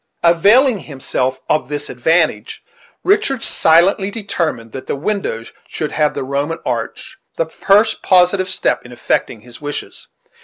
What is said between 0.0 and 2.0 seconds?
Availing himself of this